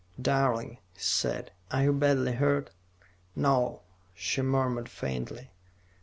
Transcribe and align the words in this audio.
"Darling," 0.19 0.79
he 0.95 0.99
said, 0.99 1.51
"are 1.69 1.83
you 1.83 1.93
badly 1.93 2.31
hurt?" 2.31 2.71
"No," 3.35 3.83
she 4.15 4.41
murmured 4.41 4.89
faintly. 4.89 5.51